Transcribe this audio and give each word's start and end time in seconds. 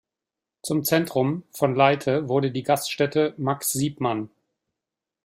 Zum 0.63 0.83
"Zentrum" 0.83 1.43
von 1.51 1.75
Leithe 1.75 2.27
wurde 2.27 2.49
die 2.49 2.63
Gaststätte 2.63 3.35
Max 3.37 3.71
Siepmann. 3.73 4.31